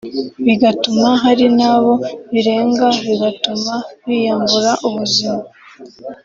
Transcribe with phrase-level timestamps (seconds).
[0.45, 1.93] bigatuma hari n’abo
[2.31, 3.73] birenga bigatuma
[4.05, 5.43] biyambura ubuzima